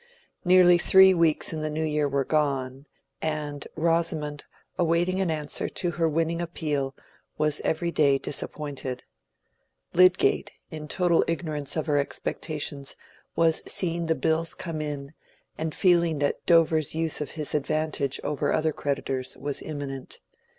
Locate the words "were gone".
2.09-2.87